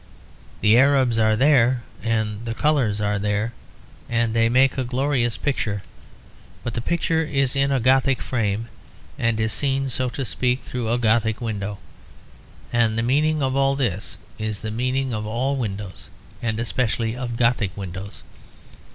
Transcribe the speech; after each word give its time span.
The 0.61 0.79
Arabs 0.79 1.19
are 1.19 1.35
there 1.35 1.83
and 2.01 2.43
the 2.45 2.55
colours 2.55 2.99
are 2.99 3.19
there, 3.19 3.53
and 4.09 4.33
they 4.33 4.49
make 4.49 4.75
a 4.75 4.83
glorious 4.83 5.37
picture; 5.37 5.83
but 6.63 6.73
the 6.73 6.81
picture 6.81 7.23
is 7.23 7.55
in 7.55 7.71
a 7.71 7.79
Gothic 7.79 8.19
frame, 8.19 8.67
and 9.19 9.39
is 9.39 9.53
seen 9.53 9.89
so 9.89 10.09
to 10.09 10.25
speak 10.25 10.63
through 10.63 10.89
a 10.91 10.97
Gothic 10.97 11.39
window. 11.39 11.77
And 12.73 12.97
the 12.97 13.03
meaning 13.03 13.43
of 13.43 13.55
all 13.55 13.75
this 13.75 14.17
is 14.39 14.61
the 14.61 14.71
meaning 14.71 15.13
of 15.13 15.27
all 15.27 15.55
windows, 15.55 16.09
and 16.41 16.59
especially 16.59 17.15
of 17.15 17.37
Gothic 17.37 17.77
windows. 17.77 18.23